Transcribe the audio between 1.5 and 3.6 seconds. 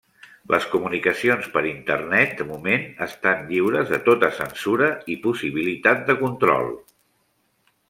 per Internet de moment estan